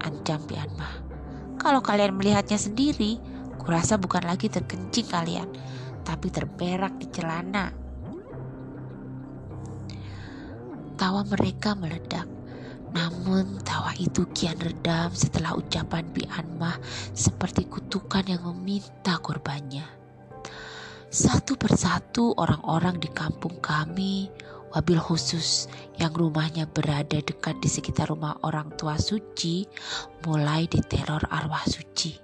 [0.01, 1.05] ancam Pianmah.
[1.61, 3.21] Kalau kalian melihatnya sendiri,
[3.61, 5.45] kurasa bukan lagi terkencing kalian,
[6.01, 7.69] tapi terberak di celana.
[10.97, 12.25] Tawa mereka meledak,
[12.97, 16.81] namun tawa itu kian redam setelah ucapan Pianmah
[17.13, 20.00] seperti kutukan yang meminta korbannya.
[21.11, 24.31] Satu persatu orang-orang di kampung kami,
[24.71, 25.67] wabil khusus
[25.99, 29.67] yang rumahnya berada dekat di sekitar rumah orang tua suci,
[30.23, 32.15] mulai diteror arwah suci.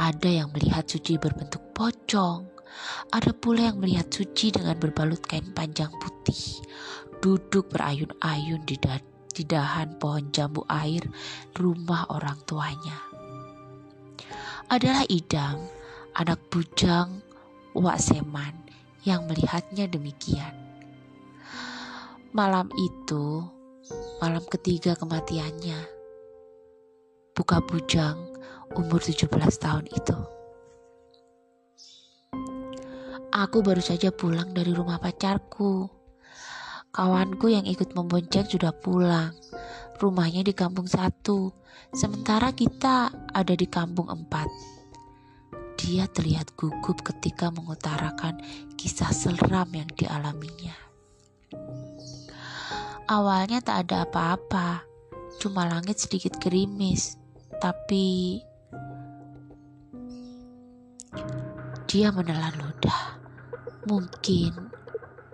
[0.00, 2.48] Ada yang melihat suci berbentuk pocong,
[3.12, 6.56] ada pula yang melihat suci dengan berbalut kain panjang putih,
[7.20, 8.80] duduk berayun-ayun di,
[9.36, 11.04] di dahan pohon jambu air
[11.52, 12.96] rumah orang tuanya.
[14.72, 15.60] Adalah Idam,
[16.16, 17.20] anak bujang
[17.72, 18.52] Wak Seman
[19.08, 20.52] yang melihatnya demikian.
[22.36, 23.48] Malam itu,
[24.20, 25.80] malam ketiga kematiannya,
[27.32, 28.20] buka bujang
[28.76, 29.24] umur 17
[29.56, 30.18] tahun itu.
[33.32, 35.88] Aku baru saja pulang dari rumah pacarku.
[36.92, 39.32] Kawanku yang ikut membonceng sudah pulang.
[39.96, 41.56] Rumahnya di kampung satu,
[41.96, 44.71] sementara kita ada di kampung empat.
[45.82, 48.38] Dia terlihat gugup ketika mengutarakan
[48.78, 50.78] kisah seram yang dialaminya.
[53.10, 54.86] Awalnya tak ada apa-apa,
[55.42, 57.18] cuma langit sedikit gerimis,
[57.58, 58.38] tapi
[61.90, 63.18] dia menelan ludah
[63.90, 64.54] mungkin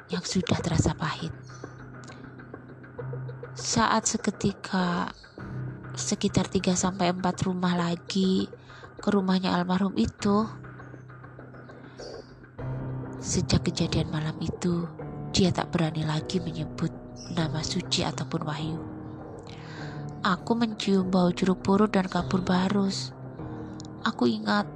[0.08, 1.30] yang sudah terasa pahit.
[3.52, 5.12] Saat seketika
[5.92, 8.48] sekitar 3 sampai 4 rumah lagi
[8.98, 10.46] ke rumahnya almarhum itu.
[13.18, 14.86] Sejak kejadian malam itu,
[15.34, 16.90] dia tak berani lagi menyebut
[17.34, 18.78] nama suci ataupun wahyu.
[20.26, 23.14] Aku mencium bau jeruk purut dan kapur barus.
[24.02, 24.66] Aku ingat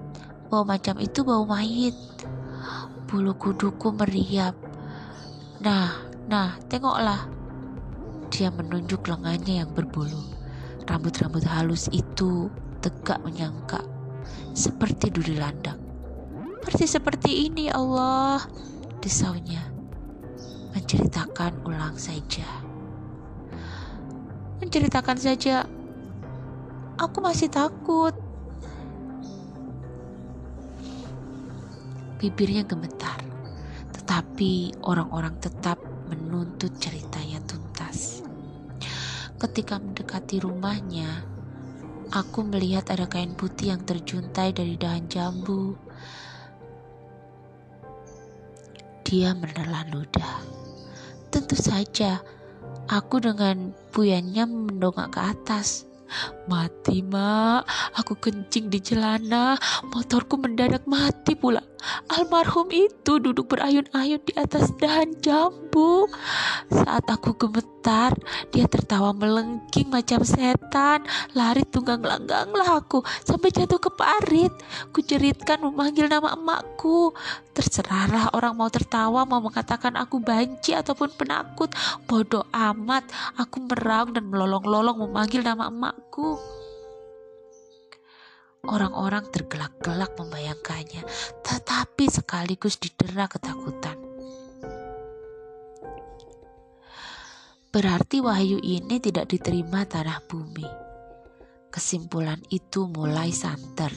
[0.46, 1.94] bahwa macam itu bau mayit
[3.12, 4.56] bulu kuduku meriap.
[5.61, 5.92] Nah,
[6.32, 7.28] nah, tengoklah.
[8.32, 10.32] Dia menunjuk lengannya yang berbulu.
[10.88, 12.48] Rambut-rambut halus itu
[12.80, 13.85] tegak menyangka,
[14.52, 15.78] seperti duri landak.
[16.62, 18.38] Persis seperti ini, Allah,
[19.02, 19.61] desaunya.
[20.72, 22.46] Menceritakan ulang saja.
[24.62, 25.66] Menceritakan saja,
[26.96, 28.14] aku masih takut.
[32.22, 33.18] Bibirnya gemetar,
[33.90, 38.22] tetapi orang-orang tetap menuntut ceritanya tuntas.
[39.42, 41.26] Ketika mendekati rumahnya,
[42.12, 45.72] aku melihat ada kain putih yang terjuntai dari dahan jambu.
[49.03, 50.44] Dia menelan ludah.
[51.33, 52.20] Tentu saja,
[52.92, 55.88] aku dengan buyannya mendongak ke atas.
[56.44, 57.64] Mati mak,
[57.96, 59.57] aku kencing di celana,
[59.88, 61.64] motorku mendadak mati pula.
[62.07, 66.07] Almarhum itu duduk berayun-ayun di atas dahan jambu.
[66.71, 68.14] Saat aku gemetar,
[68.55, 71.03] dia tertawa melengking macam setan.
[71.35, 74.53] Lari tunggang langganglah aku sampai jatuh ke parit.
[74.95, 77.12] Kujeritkan memanggil nama emakku.
[77.53, 81.68] Terserahlah orang mau tertawa, mau mengatakan aku banci ataupun penakut.
[82.07, 83.05] Bodoh amat,
[83.37, 86.62] aku meraung dan melolong-lolong memanggil nama emakku.
[88.62, 91.03] Orang-orang tergelak-gelak membayangkannya,
[91.42, 93.98] tetapi sekaligus didera ketakutan.
[97.75, 100.62] Berarti wahyu ini tidak diterima tanah bumi.
[101.75, 103.90] Kesimpulan itu mulai santer,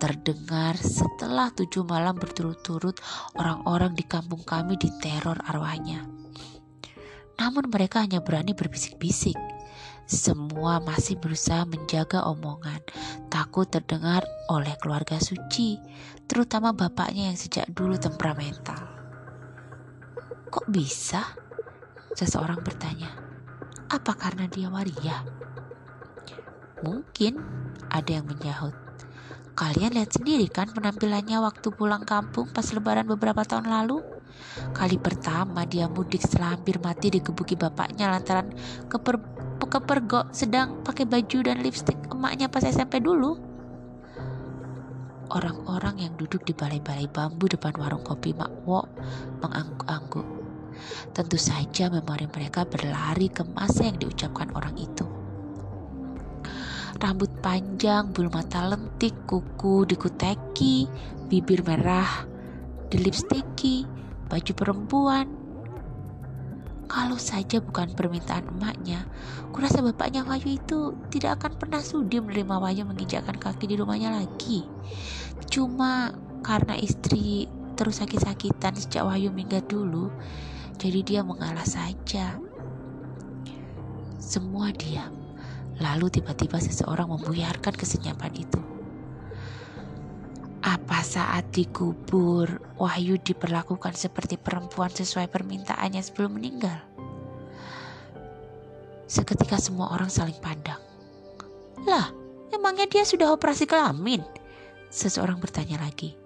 [0.00, 2.96] terdengar setelah tujuh malam berturut-turut
[3.36, 6.08] orang-orang di kampung kami diteror arwahnya.
[7.36, 9.55] Namun mereka hanya berani berbisik-bisik
[10.06, 12.78] semua masih berusaha menjaga omongan,
[13.26, 15.82] takut terdengar oleh keluarga suci,
[16.30, 18.78] terutama bapaknya yang sejak dulu temperamental.
[20.46, 21.26] Kok bisa?
[22.14, 23.10] Seseorang bertanya.
[23.90, 25.26] Apa karena dia waria?
[26.86, 27.42] Mungkin
[27.90, 28.78] ada yang menjahut.
[29.58, 34.15] Kalian lihat sendiri kan penampilannya waktu pulang kampung pas lebaran beberapa tahun lalu?
[34.72, 38.52] Kali pertama dia mudik setelah hampir mati digebuki bapaknya lantaran
[38.88, 39.20] keper
[39.66, 43.36] kepergok sedang pakai baju dan lipstick emaknya pas SMP dulu.
[45.26, 48.86] Orang-orang yang duduk di balai-balai bambu depan warung kopi Mak Wo
[49.42, 50.26] mengangguk-angguk.
[51.10, 55.02] Tentu saja memori mereka berlari ke masa yang diucapkan orang itu.
[56.96, 60.88] Rambut panjang, bulu mata lentik, kuku dikuteki,
[61.28, 62.24] bibir merah,
[62.88, 63.84] dilipstiki,
[64.26, 65.26] baju perempuan,
[66.86, 69.10] kalau saja bukan permintaan emaknya,
[69.50, 74.62] kurasa bapaknya Wahyu itu tidak akan pernah sudi menerima Wahyu menginjakkan kaki di rumahnya lagi.
[75.50, 76.14] Cuma
[76.46, 80.14] karena istri terus sakit-sakitan sejak Wahyu minggat dulu,
[80.78, 82.38] jadi dia mengalah saja.
[84.22, 85.10] Semua diam.
[85.76, 88.75] Lalu tiba-tiba seseorang membuyarkan kesenyapan itu.
[90.66, 96.82] Apa saat dikubur Wahyu diperlakukan seperti perempuan sesuai permintaannya sebelum meninggal?
[99.06, 100.82] Seketika semua orang saling pandang.
[101.86, 102.10] Lah,
[102.50, 104.26] emangnya dia sudah operasi kelamin?
[104.90, 106.18] Seseorang bertanya lagi.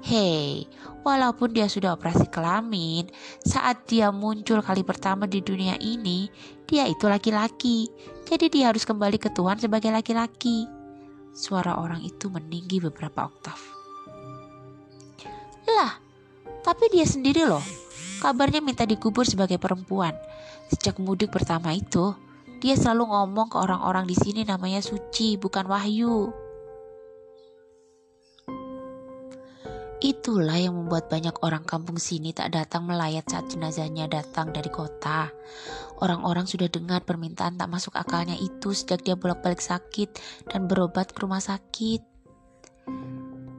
[0.00, 0.64] Hei,
[1.04, 3.12] walaupun dia sudah operasi kelamin,
[3.44, 6.32] saat dia muncul kali pertama di dunia ini,
[6.64, 7.92] dia itu laki-laki.
[8.24, 10.75] Jadi dia harus kembali ke Tuhan sebagai laki-laki.
[11.36, 13.60] Suara orang itu meninggi beberapa oktav.
[15.68, 15.92] Lah,
[16.64, 17.60] tapi dia sendiri loh.
[18.24, 20.16] Kabarnya minta dikubur sebagai perempuan.
[20.72, 22.16] Sejak mudik pertama itu,
[22.64, 26.45] dia selalu ngomong ke orang-orang di sini namanya Suci, bukan Wahyu.
[29.96, 35.32] Itulah yang membuat banyak orang kampung sini tak datang melayat saat jenazahnya datang dari kota.
[36.04, 40.20] Orang-orang sudah dengar permintaan tak masuk akalnya itu sejak dia bolak-balik sakit
[40.52, 42.04] dan berobat ke rumah sakit.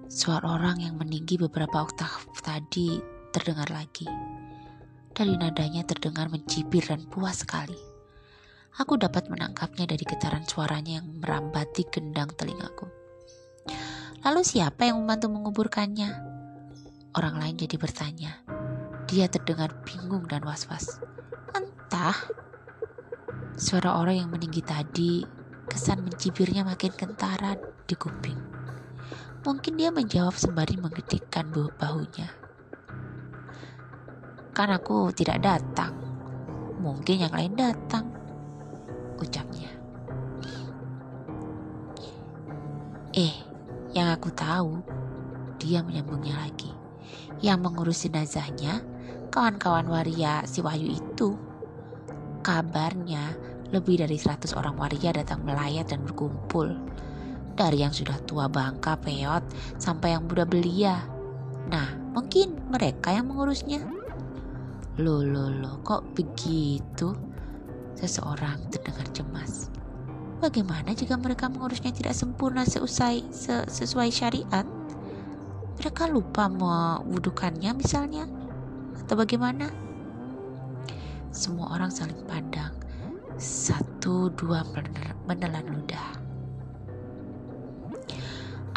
[0.07, 3.01] Suara orang yang meninggi beberapa oktav tadi
[3.33, 4.05] terdengar lagi.
[5.17, 7.81] Dari nadanya terdengar mencibir dan puas sekali.
[8.77, 12.85] Aku dapat menangkapnya dari getaran suaranya yang merambati gendang telingaku.
[14.26, 16.09] Lalu siapa yang membantu menguburkannya?
[17.13, 18.41] Orang lain jadi bertanya.
[19.05, 21.01] Dia terdengar bingung dan was-was.
[21.53, 22.18] Entah.
[23.57, 25.26] Suara orang yang meninggi tadi,
[25.65, 28.38] kesan mencibirnya makin kentara di kuping.
[29.45, 32.28] Mungkin dia menjawab sembari menggedikkan bahunya.
[34.51, 35.93] Kan aku tidak datang.
[36.82, 38.11] Mungkin yang lain datang.
[39.18, 39.72] Ucapnya.
[43.18, 43.47] Eh,
[43.98, 44.86] yang aku tahu,
[45.58, 46.70] dia menyambungnya lagi.
[47.41, 48.86] Yang mengurus jenazahnya,
[49.34, 51.34] kawan-kawan waria si Wahyu itu.
[52.45, 53.34] Kabarnya,
[53.74, 56.78] lebih dari 100 orang waria datang melayat dan berkumpul.
[57.58, 59.41] Dari yang sudah tua bangka peot
[59.82, 61.02] sampai yang muda belia.
[61.74, 63.82] Nah, mungkin mereka yang mengurusnya.
[65.02, 67.18] Loh, loh, loh, kok begitu?
[67.98, 69.74] Seseorang terdengar cemas.
[70.38, 74.65] Bagaimana jika mereka mengurusnya tidak sempurna seusai se sesuai syariat?
[75.81, 78.29] Mereka lupa mewudukannya misalnya
[79.01, 79.69] atau bagaimana?
[81.33, 82.73] Semua orang saling pandang.
[83.38, 84.65] Satu dua
[85.25, 86.09] menelan ludah.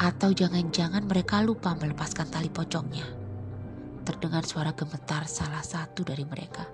[0.01, 3.05] Atau jangan-jangan mereka lupa melepaskan tali pocongnya.
[4.05, 6.65] Terdengar suara gemetar salah satu dari mereka.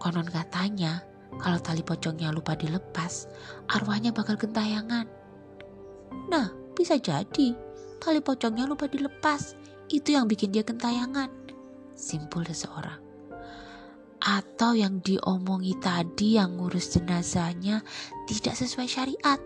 [0.00, 1.04] Konon katanya,
[1.38, 3.30] kalau tali pocongnya lupa dilepas,
[3.70, 5.06] arwahnya bakal gentayangan.
[6.26, 7.54] Nah, bisa jadi
[8.02, 9.54] tali pocongnya lupa dilepas.
[9.90, 11.30] Itu yang bikin dia gentayangan.
[11.94, 12.98] Simpul seseorang.
[14.20, 17.80] Atau yang diomongi tadi yang ngurus jenazahnya
[18.28, 19.40] tidak sesuai syariat.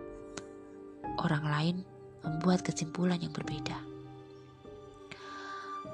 [1.21, 1.77] Orang lain
[2.25, 3.77] membuat kesimpulan yang berbeda.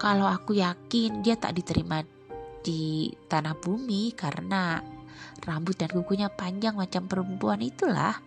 [0.00, 2.00] Kalau aku yakin dia tak diterima
[2.64, 4.80] di tanah bumi karena
[5.44, 8.20] rambut dan kukunya panjang macam perempuan itulah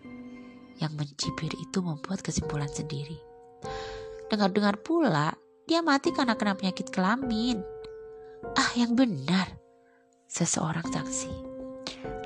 [0.81, 3.17] yang mencibir itu membuat kesimpulan sendiri.
[4.27, 5.37] Dengar-dengar pula,
[5.69, 7.61] dia mati karena kena penyakit kelamin.
[8.57, 9.55] Ah, yang benar.
[10.27, 11.31] Seseorang saksi.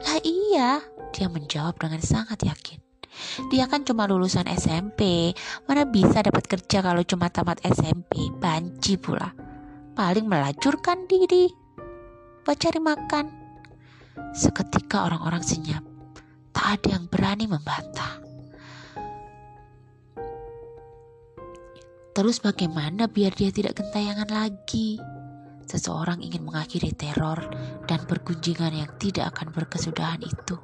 [0.07, 0.79] Lah iya,
[1.11, 2.79] dia menjawab dengan sangat yakin.
[3.49, 5.33] Dia kan cuma lulusan SMP,
[5.65, 9.33] mana bisa dapat kerja kalau cuma tamat SMP, banci pula.
[9.97, 11.49] Paling melacurkan diri,
[12.45, 13.36] buat cari makan.
[14.33, 15.83] Seketika orang-orang senyap.
[16.53, 18.21] Tak ada yang berani membantah.
[22.17, 24.97] Terus bagaimana biar dia tidak gentayangan lagi?
[25.69, 27.45] Seseorang ingin mengakhiri teror
[27.85, 30.57] dan pergunjingan yang tidak akan berkesudahan itu.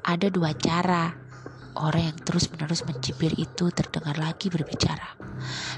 [0.00, 1.29] Ada dua cara.
[1.78, 5.14] Orang yang terus-menerus mencibir itu terdengar lagi berbicara.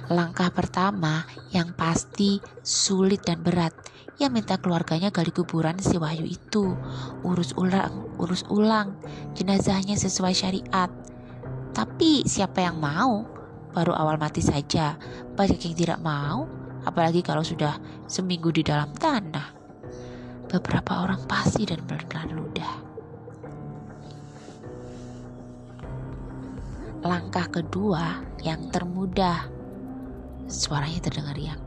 [0.09, 3.77] Langkah pertama yang pasti sulit dan berat
[4.21, 6.77] ia minta keluarganya gali kuburan si Wahyu itu,
[7.25, 8.95] urus ulang, urus ulang
[9.33, 10.87] jenazahnya sesuai syariat.
[11.73, 13.25] Tapi siapa yang mau?
[13.73, 15.01] Baru awal mati saja,
[15.33, 16.45] banyak yang tidak mau,
[16.85, 19.59] apalagi kalau sudah seminggu di dalam tanah.
[20.47, 22.92] Beberapa orang pasti dan menelan ludah.
[27.03, 29.51] Langkah kedua yang termudah,
[30.47, 31.61] suaranya terdengar yang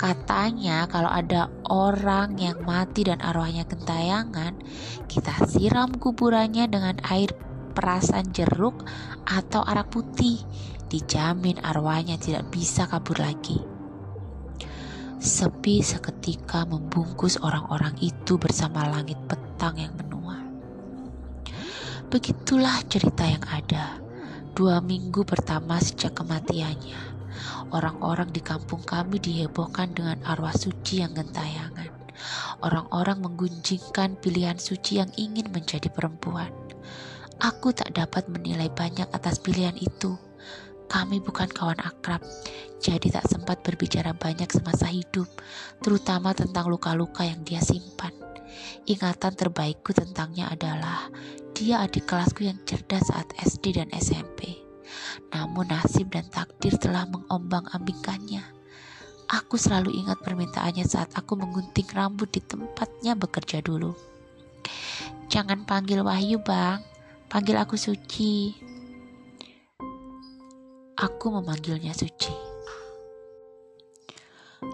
[0.00, 4.56] Katanya kalau ada orang yang mati dan arwahnya gentayangan,
[5.12, 7.36] kita siram kuburannya dengan air
[7.76, 8.88] perasan jeruk
[9.28, 10.40] atau arak putih.
[10.88, 13.60] Dijamin arwahnya tidak bisa kabur lagi.
[15.20, 20.40] Sepi seketika membungkus orang-orang itu bersama langit petang yang menua.
[22.08, 23.99] Begitulah cerita yang ada
[24.60, 27.00] dua minggu pertama sejak kematiannya.
[27.72, 31.88] Orang-orang di kampung kami dihebohkan dengan arwah suci yang gentayangan.
[32.60, 36.52] Orang-orang menggunjingkan pilihan suci yang ingin menjadi perempuan.
[37.40, 40.20] Aku tak dapat menilai banyak atas pilihan itu.
[40.90, 42.18] Kami bukan kawan akrab,
[42.82, 45.30] jadi tak sempat berbicara banyak semasa hidup,
[45.78, 48.10] terutama tentang luka-luka yang dia simpan.
[48.90, 51.06] Ingatan terbaikku tentangnya adalah
[51.54, 54.58] dia adik kelasku yang cerdas saat SD dan SMP.
[55.30, 58.42] Namun nasib dan takdir telah mengombang-ambingkannya.
[59.30, 63.94] Aku selalu ingat permintaannya saat aku menggunting rambut di tempatnya bekerja dulu.
[65.30, 66.82] Jangan panggil Wahyu, Bang.
[67.30, 68.69] Panggil aku Suci.
[70.98, 72.34] Aku memanggilnya Suci.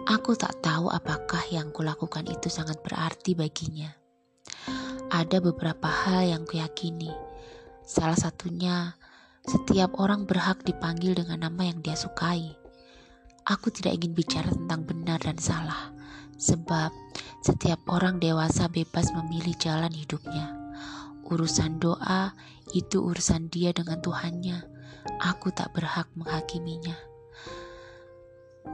[0.09, 3.93] Aku tak tahu apakah yang kulakukan itu sangat berarti baginya.
[5.13, 7.13] Ada beberapa hal yang kuyakini.
[7.85, 8.97] Salah satunya,
[9.45, 12.57] setiap orang berhak dipanggil dengan nama yang dia sukai.
[13.47, 15.95] Aku tidak ingin bicara tentang benar dan salah,
[16.41, 16.91] sebab
[17.45, 20.51] setiap orang dewasa bebas memilih jalan hidupnya.
[21.29, 22.35] Urusan doa
[22.75, 24.76] itu urusan dia dengan Tuhannya
[25.23, 26.97] aku tak berhak menghakiminya.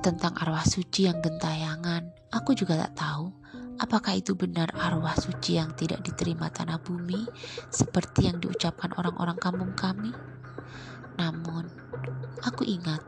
[0.01, 3.43] Tentang arwah suci yang gentayangan, aku juga tak tahu
[3.83, 7.27] apakah itu benar arwah suci yang tidak diterima tanah bumi
[7.67, 10.15] seperti yang diucapkan orang-orang kampung kami.
[11.19, 11.67] Namun,
[12.47, 13.03] aku ingat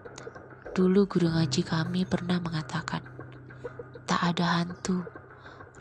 [0.75, 3.01] dulu guru ngaji kami pernah mengatakan,
[4.05, 5.07] tak ada hantu,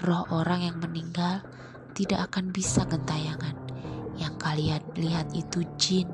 [0.05, 1.41] roh orang yang meninggal
[1.97, 3.57] tidak akan bisa gentayangan.
[4.13, 6.07] Yang kalian lihat itu jin,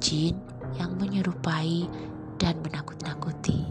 [0.00, 0.34] jin
[0.80, 1.86] yang menyerupai
[2.40, 3.68] dan menakut-nakuti.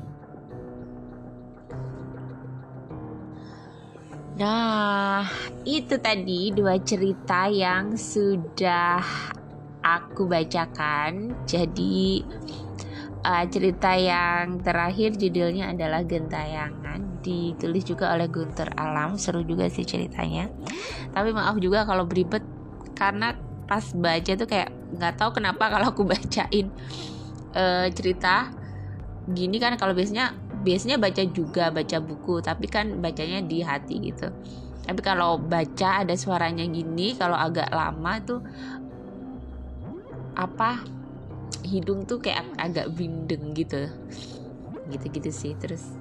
[4.40, 5.28] Nah,
[5.68, 9.04] itu tadi dua cerita yang sudah
[9.84, 11.44] aku bacakan.
[11.44, 12.24] Jadi,
[13.26, 17.20] uh, cerita yang terakhir judulnya adalah Gentayangan.
[17.20, 19.20] Ditulis juga oleh Gunter Alam.
[19.20, 20.48] Seru juga sih ceritanya.
[21.12, 22.46] Tapi maaf juga kalau beribet
[22.96, 23.36] karena
[23.70, 26.74] pas baca tuh kayak nggak tahu kenapa kalau aku bacain
[27.54, 28.50] uh, cerita
[29.30, 30.34] gini kan kalau biasanya
[30.66, 34.34] biasanya baca juga baca buku tapi kan bacanya di hati gitu.
[34.90, 38.42] Tapi kalau baca ada suaranya gini kalau agak lama tuh
[40.34, 40.82] apa
[41.62, 43.86] hidung tuh kayak agak bindeng gitu.
[44.90, 45.94] Gitu-gitu sih terus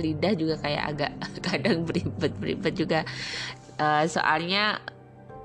[0.00, 1.12] lidah juga kayak agak
[1.46, 3.04] kadang beribet beribet juga.
[3.76, 4.80] Uh, soalnya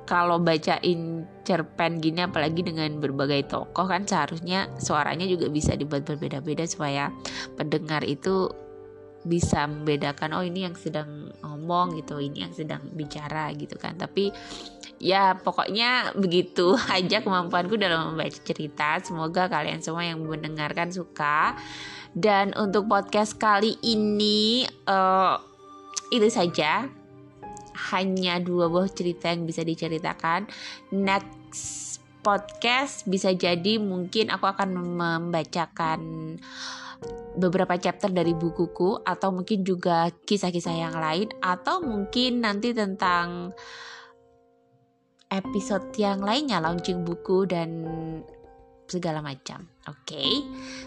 [0.04, 6.68] kalau bacain cerpen gini apalagi dengan berbagai tokoh kan seharusnya suaranya juga bisa dibuat berbeda-beda
[6.68, 7.12] supaya
[7.56, 8.52] pendengar itu
[9.24, 13.96] bisa membedakan oh ini yang sedang ngomong gitu ini yang sedang bicara gitu kan.
[13.96, 14.30] Tapi
[15.00, 19.00] ya pokoknya begitu aja kemampuanku dalam membaca cerita.
[19.00, 21.56] Semoga kalian semua yang mendengarkan suka.
[22.14, 25.40] Dan untuk podcast kali ini uh,
[26.14, 26.86] itu saja
[27.94, 30.48] hanya dua buah cerita yang bisa diceritakan.
[30.94, 36.00] Next podcast bisa jadi mungkin aku akan membacakan
[37.36, 43.52] beberapa chapter dari bukuku atau mungkin juga kisah-kisah yang lain atau mungkin nanti tentang
[45.28, 47.70] episode yang lainnya launching buku dan
[48.88, 49.73] segala macam.
[49.84, 50.34] Oke, okay?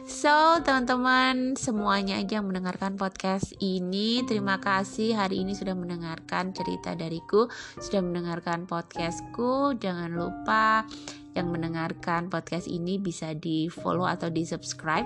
[0.08, 6.96] so teman-teman semuanya aja yang mendengarkan podcast ini, terima kasih hari ini sudah mendengarkan cerita
[6.96, 7.44] dariku,
[7.76, 9.76] sudah mendengarkan podcastku.
[9.76, 10.88] Jangan lupa
[11.36, 15.04] yang mendengarkan podcast ini bisa di follow atau di subscribe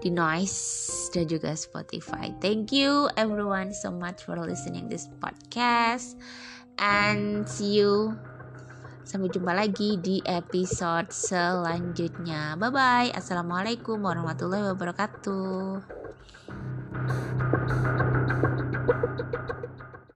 [0.00, 2.32] di Noise dan juga Spotify.
[2.40, 6.16] Thank you everyone so much for listening this podcast
[6.80, 8.16] and see you
[9.08, 12.60] Sampai jumpa lagi di episode selanjutnya.
[12.60, 13.08] Bye bye.
[13.16, 15.80] Assalamualaikum warahmatullahi wabarakatuh.